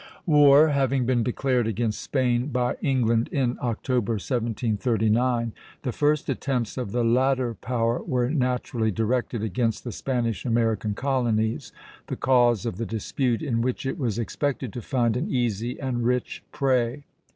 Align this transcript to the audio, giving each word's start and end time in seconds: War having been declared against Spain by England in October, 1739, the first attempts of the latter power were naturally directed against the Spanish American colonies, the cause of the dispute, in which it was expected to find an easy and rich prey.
War 0.25 0.69
having 0.69 1.05
been 1.05 1.21
declared 1.21 1.67
against 1.67 2.01
Spain 2.01 2.47
by 2.47 2.75
England 2.81 3.27
in 3.31 3.59
October, 3.61 4.13
1739, 4.13 5.53
the 5.83 5.91
first 5.91 6.27
attempts 6.27 6.75
of 6.75 6.91
the 6.91 7.03
latter 7.03 7.53
power 7.53 8.01
were 8.01 8.27
naturally 8.31 8.89
directed 8.89 9.43
against 9.43 9.83
the 9.83 9.91
Spanish 9.91 10.43
American 10.43 10.95
colonies, 10.95 11.71
the 12.07 12.15
cause 12.15 12.65
of 12.65 12.77
the 12.77 12.85
dispute, 12.87 13.43
in 13.43 13.61
which 13.61 13.85
it 13.85 13.99
was 13.99 14.17
expected 14.17 14.73
to 14.73 14.81
find 14.81 15.15
an 15.15 15.29
easy 15.29 15.79
and 15.79 16.03
rich 16.03 16.41
prey. 16.51 17.03